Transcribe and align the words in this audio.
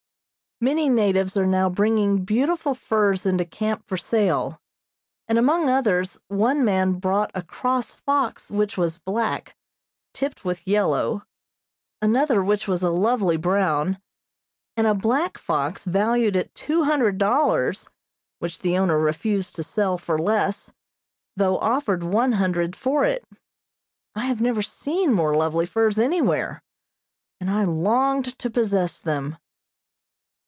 Many 0.63 0.89
natives 0.89 1.35
are 1.37 1.47
now 1.47 1.69
bringing 1.71 2.23
beautiful 2.23 2.75
furs 2.75 3.25
into 3.25 3.45
camp 3.45 3.83
for 3.87 3.97
sale, 3.97 4.61
and 5.27 5.39
among 5.39 5.67
others 5.67 6.19
one 6.27 6.63
man 6.63 6.99
brought 6.99 7.31
a 7.33 7.41
cross 7.41 7.95
fox 7.95 8.51
which 8.51 8.77
was 8.77 8.99
black, 8.99 9.55
tipped 10.13 10.45
with 10.45 10.67
yellow, 10.67 11.25
another 11.99 12.43
which 12.43 12.67
was 12.67 12.83
a 12.83 12.91
lovely 12.91 13.37
brown, 13.37 13.97
and 14.77 14.85
a 14.85 14.93
black 14.93 15.39
fox 15.39 15.85
valued 15.85 16.37
at 16.37 16.53
two 16.53 16.83
hundred 16.83 17.17
dollars 17.17 17.89
which 18.37 18.59
the 18.59 18.77
owner 18.77 18.99
refused 18.99 19.55
to 19.55 19.63
sell 19.63 19.97
for 19.97 20.19
less, 20.19 20.71
though 21.35 21.57
offered 21.57 22.03
one 22.03 22.33
hundred 22.33 22.75
for 22.75 23.03
it. 23.03 23.25
I 24.13 24.25
have 24.27 24.41
never 24.41 24.61
seen 24.61 25.11
more 25.11 25.35
lovely 25.35 25.65
furs 25.65 25.97
anywhere, 25.97 26.61
and 27.39 27.49
I 27.49 27.63
longed 27.63 28.37
to 28.37 28.51
possess 28.51 28.99
them. 28.99 29.37